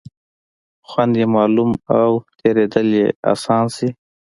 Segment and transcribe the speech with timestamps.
[0.89, 3.89] خوند یې معلوم او تېرېدل یې آسانه شي.